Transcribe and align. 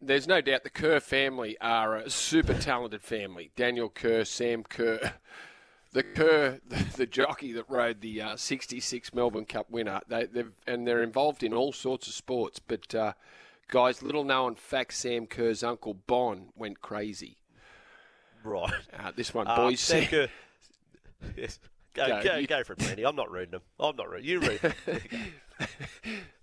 there's 0.00 0.26
no 0.26 0.40
doubt 0.40 0.64
the 0.64 0.70
Kerr 0.70 1.00
family 1.00 1.56
are 1.60 1.96
a 1.96 2.10
super 2.10 2.54
talented 2.54 3.02
family. 3.02 3.50
Daniel 3.56 3.88
Kerr, 3.88 4.24
Sam 4.24 4.62
Kerr. 4.62 5.14
The 5.92 6.04
Kerr, 6.04 6.60
the, 6.68 6.84
the 6.98 7.06
jockey 7.06 7.50
that 7.54 7.68
rode 7.68 8.00
the 8.00 8.22
uh, 8.22 8.36
66 8.36 9.12
Melbourne 9.12 9.44
Cup 9.44 9.68
winner, 9.72 10.00
they, 10.06 10.28
and 10.64 10.86
they're 10.86 11.02
involved 11.02 11.42
in 11.42 11.52
all 11.52 11.72
sorts 11.72 12.06
of 12.06 12.14
sports. 12.14 12.60
But, 12.60 12.94
uh, 12.94 13.14
guys, 13.66 14.00
little 14.00 14.22
known 14.22 14.54
fact 14.54 14.94
Sam 14.94 15.26
Kerr's 15.26 15.64
uncle 15.64 15.94
Bon 15.94 16.50
went 16.54 16.80
crazy. 16.80 17.38
Right. 18.44 18.72
Uh, 18.96 19.10
this 19.16 19.34
one, 19.34 19.46
boys. 19.46 19.80
Sam 19.80 20.06
Kerr. 20.06 20.28
Yes. 21.36 21.58
Go, 21.94 22.06
go, 22.06 22.22
go, 22.22 22.46
go 22.46 22.62
for 22.62 22.74
it, 22.74 22.78
Brandy. 22.78 23.04
I'm 23.04 23.16
not 23.16 23.30
reading 23.32 23.50
them. 23.50 23.62
I'm 23.80 23.96
not 23.96 24.08
reading. 24.08 24.30
You 24.30 24.40
read. 24.40 24.74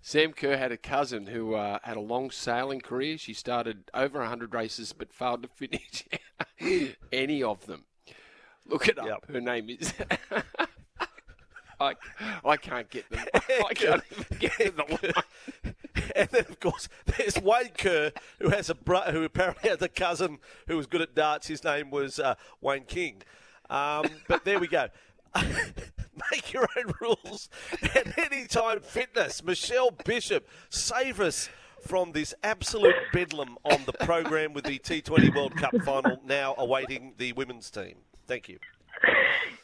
Sam 0.00 0.32
Kerr 0.32 0.56
had 0.56 0.72
a 0.72 0.76
cousin 0.76 1.26
who 1.26 1.54
uh, 1.54 1.78
had 1.82 1.96
a 1.96 2.00
long 2.00 2.30
sailing 2.30 2.80
career. 2.80 3.18
She 3.18 3.34
started 3.34 3.90
over 3.92 4.18
100 4.20 4.54
races 4.54 4.92
but 4.92 5.12
failed 5.12 5.42
to 5.42 5.48
finish 5.48 6.04
any 7.12 7.42
of 7.42 7.66
them. 7.66 7.84
Look 8.66 8.88
it 8.88 8.98
up. 8.98 9.06
Yep. 9.06 9.30
Her 9.32 9.40
name 9.40 9.70
is. 9.70 9.92
I, 11.80 11.94
I 12.44 12.56
can't 12.56 12.90
get 12.90 13.08
them. 13.08 13.24
I 13.34 13.74
can't 13.74 14.02
get 14.38 14.76
them. 14.76 14.86
and 16.16 16.28
then, 16.30 16.44
of 16.48 16.58
course, 16.58 16.88
there's 17.06 17.40
Wayne 17.40 17.70
Kerr, 17.76 18.12
who 18.40 18.50
has 18.50 18.68
a 18.68 18.74
bro- 18.74 19.12
who 19.12 19.22
apparently 19.22 19.70
has 19.70 19.80
a 19.80 19.88
cousin 19.88 20.38
who 20.66 20.76
was 20.76 20.86
good 20.86 21.02
at 21.02 21.14
darts. 21.14 21.46
His 21.46 21.62
name 21.62 21.90
was 21.90 22.18
uh, 22.18 22.34
Wayne 22.60 22.84
King. 22.84 23.22
Um, 23.70 24.06
but 24.26 24.44
there 24.44 24.58
we 24.58 24.66
go. 24.66 24.88
Make 26.30 26.52
your 26.52 26.68
own 26.76 26.94
rules 27.00 27.48
at 27.94 28.18
Anytime 28.18 28.80
Fitness. 28.80 29.42
Michelle 29.42 29.90
Bishop, 30.04 30.48
save 30.70 31.20
us 31.20 31.48
from 31.86 32.12
this 32.12 32.34
absolute 32.42 32.96
bedlam 33.12 33.56
on 33.64 33.84
the 33.86 33.92
program 33.92 34.52
with 34.52 34.64
the 34.64 34.78
T20 34.78 35.34
World 35.34 35.56
Cup 35.56 35.74
final 35.84 36.20
now 36.24 36.54
awaiting 36.58 37.14
the 37.18 37.32
women's 37.32 37.70
team. 37.70 37.96
Thank 38.26 38.48
you. 38.48 38.58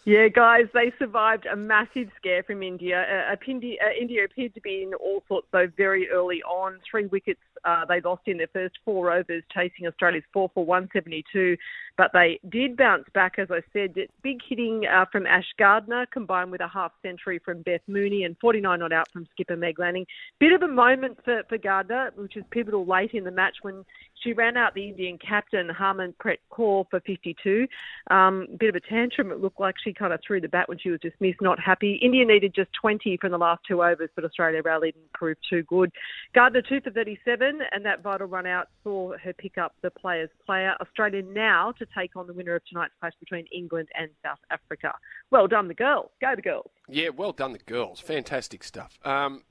Yeah, 0.07 0.29
guys, 0.29 0.67
they 0.75 0.93
survived 0.99 1.47
a 1.47 1.57
massive 1.57 2.11
scare 2.19 2.43
from 2.43 2.63
India. 2.63 3.27
Uh, 3.31 3.37
India, 3.49 3.79
uh, 3.83 3.99
India 3.99 4.23
appeared 4.23 4.53
to 4.53 4.61
be 4.61 4.83
in 4.83 4.93
all 4.93 5.23
sorts, 5.27 5.47
though, 5.51 5.67
very 5.79 6.11
early 6.11 6.43
on. 6.43 6.79
Three 6.91 7.07
wickets 7.07 7.41
uh, 7.65 7.87
they 7.87 8.03
lost 8.03 8.21
in 8.27 8.37
their 8.37 8.49
first 8.53 8.75
four 8.85 9.11
overs, 9.11 9.43
chasing 9.51 9.87
Australia's 9.87 10.25
four 10.31 10.51
for 10.53 10.67
172. 10.67 11.57
But 11.97 12.11
they 12.13 12.39
did 12.51 12.77
bounce 12.77 13.05
back, 13.15 13.39
as 13.39 13.49
I 13.51 13.61
said. 13.73 13.95
Big 14.23 14.41
hitting 14.47 14.85
uh, 14.87 15.07
from 15.11 15.27
Ash 15.27 15.51
Gardner, 15.59 16.05
combined 16.13 16.51
with 16.51 16.61
a 16.61 16.69
half 16.69 16.93
century 17.01 17.41
from 17.43 17.63
Beth 17.63 17.81
Mooney 17.87 18.25
and 18.25 18.37
49 18.41 18.79
not 18.79 18.93
out 18.93 19.11
from 19.11 19.27
skipper 19.33 19.57
Meg 19.57 19.79
Lanning. 19.79 20.07
Bit 20.39 20.53
of 20.53 20.63
a 20.63 20.69
moment 20.69 21.17
for, 21.25 21.45
for 21.49 21.57
Gardner, 21.57 22.11
which 22.17 22.35
was 22.35 22.45
pivotal 22.51 22.85
late 22.85 23.13
in 23.15 23.25
the 23.25 23.31
match 23.31 23.57
when 23.63 23.87
she 24.25 24.33
ran 24.33 24.57
out 24.57 24.75
the 24.75 24.89
Indian 24.89 25.19
captain, 25.19 25.69
Harman 25.69 26.15
Harmanpreet 26.19 26.39
Kaur, 26.51 26.87
for 26.91 27.01
52. 27.01 27.67
Um, 28.11 28.49
bit 28.59 28.71
of 28.71 28.75
a 28.75 28.81
tantrum. 28.81 29.31
It 29.31 29.41
looked 29.41 29.61
like 29.61 29.75
she 29.83 29.93
kind 29.93 30.13
of 30.13 30.21
threw 30.27 30.41
the 30.41 30.49
bat 30.49 30.69
when 30.69 30.79
she 30.79 30.91
was 30.91 31.01
dismissed, 31.01 31.41
not 31.41 31.61
happy. 31.61 31.99
India 32.03 32.25
needed 32.25 32.55
just 32.55 32.71
20 32.81 33.19
from 33.19 33.31
the 33.31 33.39
last 33.39 33.63
two 33.69 33.83
overs, 33.83 34.11
but 34.15 34.25
Australia 34.25 34.63
rallied 34.65 34.95
and 34.97 35.13
proved 35.13 35.41
too 35.49 35.63
good. 35.65 35.93
Gardner 36.35 36.63
2 36.63 36.81
for 36.81 36.91
37, 36.91 37.61
and 37.71 37.85
that 37.85 38.03
vital 38.03 38.27
run 38.27 38.47
out 38.47 38.69
saw 38.83 39.13
her 39.23 39.33
pick 39.35 39.59
up 39.59 39.75
the 39.83 39.91
player's 39.91 40.31
player. 40.45 40.75
Australia 40.81 41.23
now 41.23 41.73
to 41.79 41.87
take 41.97 42.17
on 42.17 42.27
the 42.27 42.33
winner 42.33 42.55
of 42.55 42.65
tonight's 42.67 42.95
clash 43.01 43.13
between 43.21 43.47
England 43.53 43.89
and 43.99 44.11
South 44.23 44.39
Africa. 44.51 44.95
Well 45.31 45.47
done, 45.47 45.69
the 45.69 45.75
girls. 45.75 46.11
Go 46.21 46.35
the 46.35 46.43
girls. 46.43 46.71
Yeah, 46.89 47.11
well 47.11 47.33
done, 47.33 47.53
the 47.53 47.59
girls. 47.59 48.01
Fantastic 48.01 48.65
stuff. 48.65 48.99
Um, 49.05 49.43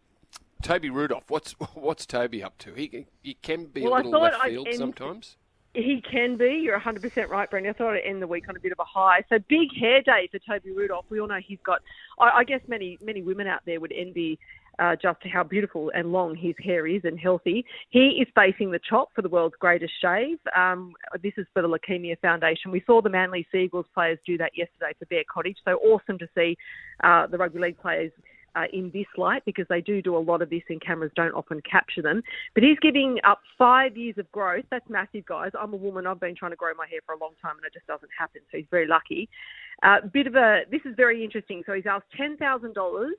Toby 0.63 0.89
Rudolf, 0.89 1.29
what's 1.29 1.51
what's 1.73 2.05
Toby 2.05 2.41
up 2.41 2.57
to? 2.59 2.73
He 2.73 3.05
he 3.21 3.35
can 3.35 3.65
be 3.65 3.81
well, 3.81 3.95
a 3.95 3.97
little 3.97 4.21
left 4.21 4.41
field 4.43 4.67
end, 4.67 4.77
sometimes. 4.77 5.37
He 5.75 6.01
can 6.09 6.37
be. 6.37 6.61
You're 6.63 6.79
100% 6.79 7.29
right, 7.29 7.49
Brendan. 7.49 7.73
I 7.73 7.77
thought 7.77 7.95
I'd 7.95 8.01
end 8.05 8.21
the 8.21 8.27
week 8.27 8.47
on 8.47 8.55
a 8.55 8.59
bit 8.59 8.71
of 8.71 8.79
a 8.79 8.83
high. 8.83 9.23
So 9.27 9.39
big 9.49 9.75
hair 9.75 10.03
day 10.03 10.29
for 10.31 10.37
Toby 10.37 10.71
Rudolf. 10.71 11.05
We 11.09 11.19
all 11.19 11.27
know 11.27 11.39
he's 11.45 11.59
got. 11.65 11.81
I, 12.19 12.29
I 12.29 12.43
guess 12.43 12.61
many 12.67 12.97
many 13.01 13.21
women 13.21 13.47
out 13.47 13.61
there 13.65 13.79
would 13.79 13.91
envy 13.91 14.39
uh, 14.79 14.95
just 14.95 15.19
how 15.31 15.43
beautiful 15.43 15.91
and 15.93 16.11
long 16.11 16.35
his 16.35 16.55
hair 16.63 16.87
is 16.87 17.01
and 17.03 17.19
healthy. 17.19 17.65
He 17.89 18.21
is 18.21 18.27
facing 18.33 18.71
the 18.71 18.79
chop 18.79 19.09
for 19.13 19.21
the 19.21 19.29
world's 19.29 19.55
greatest 19.59 19.93
shave. 20.01 20.37
Um, 20.55 20.93
this 21.21 21.33
is 21.37 21.45
for 21.53 21.61
the 21.61 21.67
Leukemia 21.67 22.19
Foundation. 22.21 22.71
We 22.71 22.83
saw 22.85 23.01
the 23.01 23.09
Manly 23.09 23.45
Sea 23.51 23.65
Eagles 23.65 23.85
players 23.93 24.19
do 24.25 24.37
that 24.37 24.51
yesterday 24.55 24.93
for 24.97 25.05
Bear 25.05 25.23
Cottage. 25.31 25.57
So 25.65 25.73
awesome 25.77 26.17
to 26.19 26.27
see 26.35 26.57
uh, 27.03 27.27
the 27.27 27.37
rugby 27.37 27.59
league 27.59 27.79
players 27.79 28.11
uh, 28.55 28.65
in 28.71 28.91
this 28.91 29.05
light 29.17 29.43
because 29.45 29.65
they 29.69 29.81
do 29.81 30.01
do 30.01 30.15
a 30.15 30.19
lot 30.19 30.41
of 30.41 30.49
this 30.49 30.61
and 30.69 30.81
cameras 30.81 31.11
don't 31.15 31.33
often 31.33 31.61
capture 31.69 32.01
them. 32.01 32.21
But 32.53 32.63
he's 32.63 32.79
giving 32.79 33.19
up 33.23 33.39
five 33.57 33.97
years 33.97 34.17
of 34.17 34.31
growth. 34.31 34.65
That's 34.69 34.87
massive, 34.89 35.25
guys. 35.25 35.51
I'm 35.59 35.73
a 35.73 35.77
woman. 35.77 36.07
I've 36.07 36.19
been 36.19 36.35
trying 36.35 36.51
to 36.51 36.57
grow 36.57 36.73
my 36.77 36.87
hair 36.87 36.99
for 37.05 37.13
a 37.13 37.17
long 37.17 37.33
time 37.41 37.55
and 37.57 37.65
it 37.65 37.73
just 37.73 37.87
doesn't 37.87 38.11
happen. 38.17 38.41
So 38.51 38.57
he's 38.57 38.67
very 38.69 38.87
lucky. 38.87 39.29
Uh, 39.81 39.97
bit 40.11 40.27
of 40.27 40.35
a, 40.35 40.61
this 40.71 40.81
is 40.85 40.95
very 40.95 41.23
interesting. 41.23 41.63
So 41.65 41.73
he's 41.73 41.85
asked 41.87 42.05
$10,000 42.19 43.09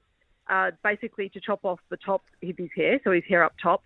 uh, 0.49 0.71
basically 0.83 1.29
to 1.31 1.41
chop 1.41 1.65
off 1.65 1.81
the 1.91 1.97
top 1.97 2.23
of 2.43 2.57
his 2.57 2.69
hair, 2.77 3.01
so 3.03 3.13
his 3.13 3.25
hair 3.29 3.45
up 3.45 3.55
top. 3.63 3.83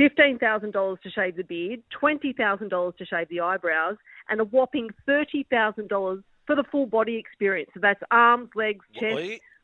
$15,000 0.00 1.00
to 1.02 1.10
shave 1.10 1.36
the 1.36 1.44
beard, 1.44 1.82
$20,000 2.02 2.96
to 2.96 3.06
shave 3.06 3.28
the 3.28 3.40
eyebrows, 3.40 3.96
and 4.28 4.40
a 4.40 4.44
whopping 4.44 4.88
$30,000 5.06 6.22
for 6.46 6.56
the 6.56 6.64
full 6.72 6.86
body 6.86 7.16
experience. 7.16 7.70
So 7.74 7.80
that's 7.80 8.00
arms, 8.10 8.48
legs, 8.54 8.84
chest, 8.94 9.14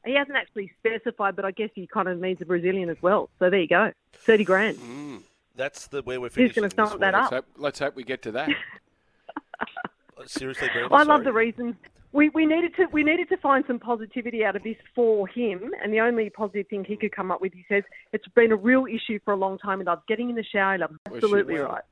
he 0.07 0.15
hasn't 0.15 0.37
actually 0.37 0.73
specified, 0.79 1.37
but 1.37 1.45
I 1.45 1.51
guess 1.51 1.71
he 1.75 1.87
kind 1.87 2.09
of 2.09 2.19
needs 2.21 2.41
a 2.41 2.45
Brazilian 2.45 2.89
as 2.89 2.97
well. 3.03 3.29
So 3.39 3.51
there 3.51 3.61
you 3.61 3.69
go, 3.69 3.93
thirty 4.13 4.45
grand. 4.45 4.79
Mm. 4.79 5.23
That's 5.57 5.87
the 5.89 6.03
where 6.03 6.21
we're 6.21 6.29
finishing. 6.29 6.63
Who's 6.63 6.75
going 6.75 6.87
to 6.87 6.91
stump 6.91 7.01
that 7.01 7.15
up? 7.15 7.23
Let's 7.23 7.35
hope, 7.35 7.47
let's 7.57 7.79
hope 7.79 7.97
we 7.97 8.05
get 8.05 8.23
to 8.23 8.33
that. 8.33 8.51
Seriously, 10.27 10.69
Brandon, 10.73 10.93
I 10.93 11.05
sorry. 11.05 11.09
love 11.09 11.25
the 11.25 11.33
reasons. 11.33 11.77
We, 12.13 12.31
we 12.31 12.47
needed 12.47 12.75
to 12.77 12.87
we 12.93 13.03
needed 13.03 13.29
to 13.29 13.37
find 13.37 13.65
some 13.67 13.79
positivity 13.79 14.45
out 14.45 14.57
of 14.57 14.63
this 14.63 14.77
for 14.95 15.27
him, 15.29 15.73
and 15.83 15.93
the 15.93 16.01
only 16.01 16.31
positive 16.31 16.67
thing 16.69 16.85
he 16.85 16.97
could 16.97 17.13
come 17.13 17.31
up 17.31 17.41
with, 17.41 17.53
he 17.53 17.65
says, 17.69 17.85
it's 18.13 18.27
been 18.29 18.53
a 18.53 18.57
real 18.57 18.87
issue 18.87 19.19
for 19.25 19.33
a 19.33 19.37
long 19.37 19.59
time, 19.59 19.81
and 19.81 19.89
I'm 19.89 20.01
getting 20.09 20.31
in 20.31 20.37
the 20.37 20.45
shower. 20.45 20.75
And 20.75 20.85
I'm 20.85 21.01
absolutely 21.07 21.57
right. 21.57 21.83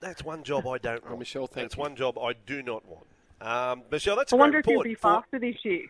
That's 0.00 0.24
one 0.24 0.42
job 0.42 0.66
I 0.66 0.78
don't 0.78 1.02
want. 1.04 1.14
Oh, 1.14 1.18
Michelle, 1.18 1.46
thank 1.46 1.64
That's 1.66 1.76
you. 1.76 1.82
one 1.82 1.94
job 1.94 2.18
I 2.18 2.32
do 2.46 2.62
not 2.62 2.84
want. 2.86 3.06
Um, 3.40 3.82
Michelle, 3.90 4.16
that's 4.16 4.32
I 4.32 4.36
wonder 4.36 4.58
if 4.58 4.66
you'll 4.66 4.82
be 4.82 4.94
faster 4.94 5.38
this 5.38 5.56
year. 5.62 5.86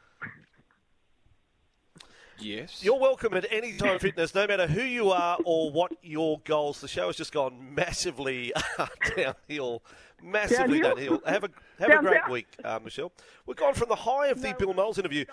Yes. 2.40 2.82
You're 2.82 2.98
welcome 2.98 3.34
at 3.34 3.46
any 3.50 3.76
time 3.76 3.98
fitness, 3.98 4.34
no 4.34 4.46
matter 4.46 4.66
who 4.66 4.82
you 4.82 5.10
are 5.10 5.38
or 5.44 5.70
what 5.70 5.92
your 6.02 6.40
goals. 6.44 6.80
The 6.80 6.88
show 6.88 7.08
has 7.08 7.16
just 7.16 7.32
gone 7.32 7.74
massively 7.74 8.52
downhill. 9.16 9.82
Massively 10.22 10.80
downhill. 10.80 11.18
downhill. 11.18 11.22
Have 11.26 11.44
a 11.44 11.50
have 11.78 11.88
down, 11.90 12.06
a 12.06 12.08
great 12.08 12.20
down. 12.22 12.30
week, 12.30 12.48
uh, 12.64 12.78
Michelle. 12.82 13.12
We've 13.46 13.56
gone 13.56 13.74
from 13.74 13.88
the 13.88 13.96
high 13.96 14.28
of 14.28 14.40
the 14.40 14.50
no. 14.50 14.56
Bill 14.56 14.74
Knowles 14.74 14.98
interview. 14.98 15.24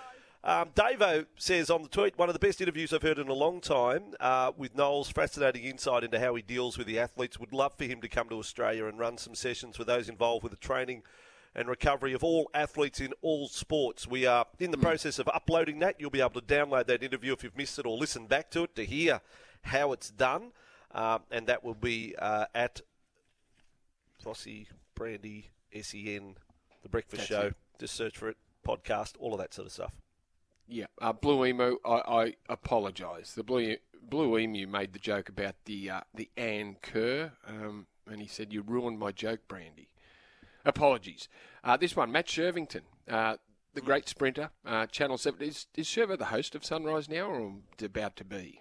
Um, 0.44 0.70
Davo 0.76 1.26
says 1.36 1.70
on 1.70 1.82
the 1.82 1.90
tweet, 1.90 2.18
one 2.18 2.30
of 2.30 2.34
the 2.34 2.40
best 2.40 2.62
interviews 2.62 2.94
I've 2.94 3.02
heard 3.02 3.20
in 3.20 3.28
a 3.28 3.34
long 3.34 3.60
time 3.60 4.14
uh, 4.20 4.52
with 4.56 4.76
Knowles. 4.76 5.10
Fascinating 5.10 5.64
insight 5.64 6.04
into 6.04 6.20
how 6.20 6.36
he 6.36 6.42
deals 6.42 6.78
with 6.78 6.88
the 6.88 7.00
athletes. 7.00 7.40
Would 7.40 7.54
love 7.54 7.74
for 7.78 7.86
him 7.86 8.02
to 8.02 8.08
come 8.08 8.30
to 8.30 8.36
Australia 8.36 8.86
and 8.86 9.00
run 9.00 9.18
some 9.18 9.36
sessions 9.36 9.78
with 9.78 9.88
those 9.88 10.08
involved 10.10 10.44
with 10.44 10.52
the 10.52 10.58
training 10.58 11.04
and 11.56 11.68
recovery 11.68 12.14
of 12.14 12.24
all 12.24 12.50
athletes 12.54 13.00
in 13.00 13.14
all 13.22 13.48
sports. 13.48 14.08
We 14.08 14.26
are 14.26 14.46
in 14.60 14.72
the 14.72 14.78
process 14.78 15.20
of 15.20 15.28
uploading 15.34 15.80
that. 15.80 15.96
You'll 16.00 16.10
be 16.10 16.22
able 16.22 16.40
to 16.40 16.42
download 16.42 16.88
that 16.88 17.04
interview 17.04 17.34
if 17.34 17.44
you've 17.44 17.58
missed 17.58 17.80
it 17.80 17.86
or 17.86 17.98
listen 17.98 18.28
back 18.28 18.52
to 18.52 18.64
it 18.64 18.76
to 18.76 18.86
hear 18.86 19.22
how 19.62 19.92
it's 19.92 20.10
done. 20.10 20.52
Uh, 20.92 21.20
and 21.32 21.48
that 21.48 21.64
will 21.64 21.76
be 21.76 22.16
uh, 22.18 22.46
at 22.56 22.82
Vossi, 24.24 24.68
Brandy, 24.96 25.52
SEN, 25.82 26.36
The 26.84 26.90
Breakfast 26.90 27.30
That's 27.30 27.42
Show. 27.42 27.48
it. 27.48 27.56
Just 27.80 27.96
search 27.96 28.18
for 28.18 28.30
it, 28.30 28.38
podcast, 28.68 29.14
all 29.20 29.34
of 29.34 29.40
that 29.40 29.54
sort 29.54 29.68
of 29.68 29.72
stuff. 29.72 29.94
Yeah, 30.68 30.86
uh, 31.02 31.14
Blue 31.14 31.46
Emu. 31.46 31.78
I, 31.86 32.02
I 32.08 32.34
apologise. 32.50 33.34
The 33.34 33.44
Blue 33.44 33.78
Blue 34.02 34.38
Emu 34.38 34.68
made 34.68 34.94
the 34.94 35.00
joke 35.00 35.30
about 35.30 35.56
the 35.66 35.90
uh, 35.90 36.02
the 36.14 36.30
Anne 36.36 36.78
Kerr, 36.82 37.32
um, 37.48 37.88
and 38.10 38.22
he 38.22 38.28
said 38.28 38.52
you 38.52 38.62
ruined 38.62 39.00
my 39.00 39.12
joke, 39.12 39.42
Brandy. 39.48 39.90
Apologies. 40.68 41.30
Uh, 41.64 41.78
this 41.78 41.96
one, 41.96 42.12
Matt 42.12 42.28
Shirvington, 42.28 42.82
uh, 43.10 43.38
the 43.74 43.82
great 43.82 44.08
sprinter, 44.10 44.50
uh, 44.66 44.86
Channel 44.88 45.18
7. 45.18 45.42
Is, 45.42 45.68
is 45.76 45.88
Sherver 45.88 46.18
the 46.18 46.26
host 46.26 46.56
of 46.56 46.66
Sunrise 46.66 47.08
now 47.10 47.24
or 47.30 47.54
about 47.82 48.16
to 48.18 48.26
be? 48.26 48.60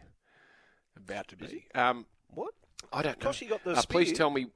About 0.97 1.29
to 1.29 1.37
be. 1.37 1.67
Um, 1.75 2.07
What? 2.29 2.55
I 2.93 3.03
don't 3.03 3.23
know. 3.23 3.33
He 3.33 3.47
got 3.47 3.65
the 3.65 3.73
uh, 3.73 3.83
please 3.89 4.13
tell 4.13 4.31
me. 4.31 4.47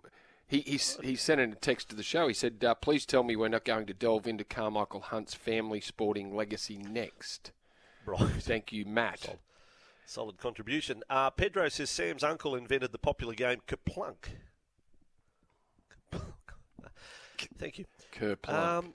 He, 0.46 0.60
he, 0.60 0.80
he 1.02 1.16
sent 1.16 1.40
in 1.40 1.52
a 1.52 1.56
text 1.56 1.90
to 1.90 1.96
the 1.96 2.02
show. 2.02 2.26
He 2.28 2.34
said, 2.34 2.64
uh, 2.64 2.74
please 2.74 3.06
tell 3.06 3.22
me 3.22 3.36
we're 3.36 3.48
not 3.48 3.64
going 3.64 3.86
to 3.86 3.94
delve 3.94 4.26
into 4.26 4.42
Carmichael 4.44 5.00
Hunt's 5.00 5.34
family 5.34 5.80
sporting 5.80 6.34
legacy 6.34 6.76
next. 6.78 7.52
Right. 8.04 8.20
Thank 8.40 8.72
you, 8.72 8.84
Matt. 8.84 9.38
Solid 10.06 10.38
contribution. 10.38 11.02
Uh, 11.08 11.30
Pedro 11.30 11.68
says 11.68 11.88
Sam's 11.90 12.24
uncle 12.24 12.56
invented 12.56 12.90
the 12.90 12.98
popular 12.98 13.34
game 13.34 13.58
Kerplunk. 13.68 14.30
Thank 17.58 17.78
you. 17.78 17.84
Kerplunk. 18.14 18.54
Um, 18.54 18.94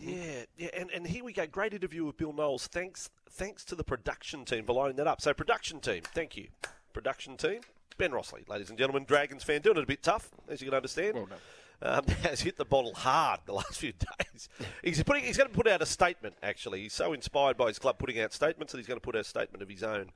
Yeah, 0.00 0.44
yeah, 0.56 0.68
and, 0.76 0.90
and 0.90 1.06
here 1.06 1.22
we 1.22 1.32
go. 1.32 1.46
Great 1.46 1.72
interview 1.72 2.04
with 2.04 2.16
Bill 2.16 2.32
Knowles. 2.32 2.66
Thanks, 2.66 3.08
thanks 3.30 3.64
to 3.66 3.74
the 3.76 3.84
production 3.84 4.44
team 4.44 4.64
for 4.64 4.72
lining 4.72 4.96
that 4.96 5.06
up. 5.06 5.20
So, 5.20 5.32
production 5.32 5.78
team, 5.78 6.02
thank 6.12 6.36
you, 6.36 6.48
production 6.92 7.36
team. 7.36 7.60
Ben 7.98 8.10
Rossley, 8.10 8.46
ladies 8.48 8.68
and 8.68 8.78
gentlemen, 8.78 9.04
Dragons 9.04 9.42
fan, 9.44 9.60
doing 9.62 9.76
it 9.78 9.84
a 9.84 9.86
bit 9.86 10.02
tough, 10.02 10.28
as 10.48 10.60
you 10.60 10.66
can 10.66 10.74
understand. 10.76 11.14
Well 11.14 11.26
done. 11.26 11.38
Um, 11.82 12.04
has 12.22 12.40
hit 12.40 12.56
the 12.56 12.64
bottle 12.64 12.94
hard 12.94 13.40
the 13.46 13.52
last 13.52 13.78
few 13.78 13.92
days. 14.32 14.48
He's 14.82 15.02
putting. 15.02 15.24
He's 15.24 15.36
going 15.36 15.48
to 15.48 15.54
put 15.54 15.68
out 15.68 15.82
a 15.82 15.86
statement. 15.86 16.34
Actually, 16.42 16.80
he's 16.82 16.92
so 16.94 17.12
inspired 17.12 17.56
by 17.56 17.68
his 17.68 17.78
club 17.78 17.98
putting 17.98 18.18
out 18.20 18.32
statements 18.32 18.72
that 18.72 18.78
he's 18.78 18.86
going 18.88 18.98
to 18.98 19.04
put 19.04 19.14
out 19.14 19.20
a 19.20 19.24
statement 19.24 19.62
of 19.62 19.68
his 19.68 19.82
own 19.82 20.10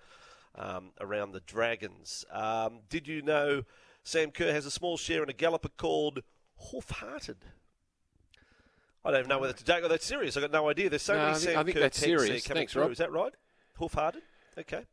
um, 0.56 0.90
around 1.00 1.32
the 1.32 1.40
Dragons. 1.40 2.24
Um, 2.32 2.80
did 2.88 3.06
you 3.06 3.22
know 3.22 3.62
Sam 4.02 4.30
Kerr 4.30 4.52
has 4.52 4.66
a 4.66 4.70
small 4.70 4.96
share 4.96 5.22
in 5.22 5.28
a 5.28 5.34
galloper 5.34 5.68
called 5.68 6.22
Hoof-Hearted? 6.70 7.44
I 9.04 9.10
don't 9.10 9.20
even 9.20 9.28
know 9.28 9.38
whether 9.38 9.52
to 9.54 9.64
take 9.64 9.86
that 9.88 10.02
serious. 10.02 10.36
I've 10.36 10.42
got 10.42 10.52
no 10.52 10.68
idea. 10.68 10.90
There's 10.90 11.02
so 11.02 11.14
No, 11.14 11.18
many 11.20 11.30
I 11.30 11.34
think- 11.34 11.44
Sam 11.50 11.58
I 11.58 11.64
think 11.64 11.78
that's 11.78 11.98
serious. 11.98 12.46
coming 12.46 12.60
Thanks, 12.60 12.72
through. 12.74 12.82
Rob. 12.82 12.92
Is 12.92 12.98
that 12.98 13.10
right? 13.12 13.32
Hoof-Hearted? 13.78 14.22
Okay. 14.58 14.84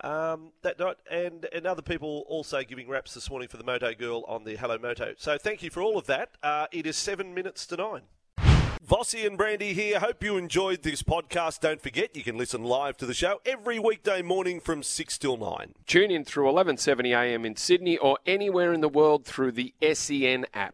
Um, 0.00 0.52
that 0.62 0.78
night, 0.78 0.96
and, 1.10 1.46
and 1.52 1.66
other 1.66 1.80
people 1.82 2.24
also 2.28 2.62
giving 2.62 2.88
raps 2.88 3.14
this 3.14 3.30
morning 3.30 3.48
for 3.48 3.56
the 3.56 3.64
Moto 3.64 3.94
Girl 3.94 4.24
on 4.28 4.44
the 4.44 4.56
Hello 4.56 4.76
Moto. 4.78 5.14
So 5.16 5.38
thank 5.38 5.62
you 5.62 5.70
for 5.70 5.82
all 5.82 5.96
of 5.96 6.06
that. 6.06 6.30
Uh, 6.42 6.66
it 6.72 6.86
is 6.86 6.96
seven 6.96 7.32
minutes 7.34 7.66
to 7.66 7.76
nine. 7.76 8.02
Vossi 8.86 9.26
and 9.26 9.38
Brandy 9.38 9.72
here. 9.72 9.98
Hope 9.98 10.22
you 10.22 10.36
enjoyed 10.36 10.82
this 10.82 11.02
podcast. 11.02 11.60
Don't 11.60 11.80
forget, 11.80 12.14
you 12.14 12.22
can 12.22 12.36
listen 12.36 12.62
live 12.64 12.98
to 12.98 13.06
the 13.06 13.14
show 13.14 13.40
every 13.46 13.78
weekday 13.78 14.20
morning 14.20 14.60
from 14.60 14.82
6 14.82 15.16
till 15.16 15.38
9. 15.38 15.74
Tune 15.86 16.10
in 16.10 16.22
through 16.22 16.44
1170 16.44 17.14
AM 17.14 17.46
in 17.46 17.56
Sydney 17.56 17.96
or 17.96 18.18
anywhere 18.26 18.74
in 18.74 18.82
the 18.82 18.88
world 18.90 19.24
through 19.24 19.52
the 19.52 19.72
SEN 19.94 20.44
app. 20.52 20.72